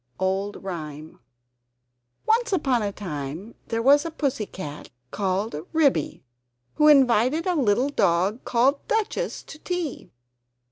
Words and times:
[Old 0.19 0.63
Rhyme] 0.63 1.19
Once 2.25 2.51
upon 2.51 2.81
a 2.81 2.91
time 2.91 3.53
there 3.67 3.83
was 3.83 4.03
a 4.03 4.09
Pussy 4.09 4.47
cat 4.47 4.89
called 5.11 5.55
Ribby, 5.73 6.23
who 6.73 6.87
invited 6.87 7.45
a 7.45 7.53
little 7.53 7.89
dog 7.89 8.43
called 8.43 8.87
Duchess 8.87 9.43
to 9.43 9.59
tea. 9.59 10.09